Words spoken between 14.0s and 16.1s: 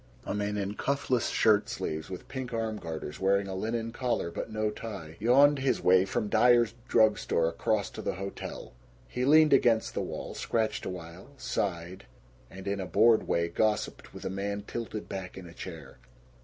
with a man tilted back in a chair.